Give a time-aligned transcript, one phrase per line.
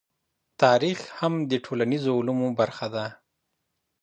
[0.61, 3.05] تاريخ هم د ټولنيزو علومو برخه ده.